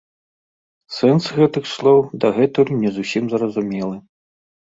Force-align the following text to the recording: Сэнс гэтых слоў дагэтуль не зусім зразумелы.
Сэнс 0.95 1.25
гэтых 1.39 1.67
слоў 1.73 1.99
дагэтуль 2.25 2.73
не 2.83 2.89
зусім 2.97 3.23
зразумелы. 3.35 3.97